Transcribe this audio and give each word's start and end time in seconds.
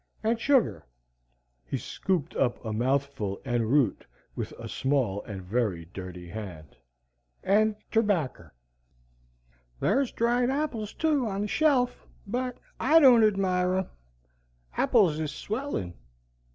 "And 0.23 0.39
sugar." 0.39 0.87
He 1.63 1.77
scooped 1.77 2.35
up 2.35 2.65
a 2.65 2.73
mouthful 2.73 3.39
en 3.45 3.61
route 3.67 4.03
with 4.35 4.51
a 4.53 4.67
small 4.67 5.21
and 5.25 5.43
very 5.43 5.85
dirty 5.93 6.27
hand. 6.29 6.75
"And 7.43 7.75
terbacker. 7.91 8.49
Thar's 9.79 10.11
dried 10.11 10.49
appils 10.49 10.97
too 10.97 11.27
on 11.27 11.41
the 11.41 11.47
shelf, 11.47 12.07
but 12.25 12.57
I 12.79 12.99
don't 12.99 13.23
admire 13.23 13.75
'em. 13.75 13.89
Appils 14.75 15.19
is 15.19 15.31
swellin'. 15.31 15.93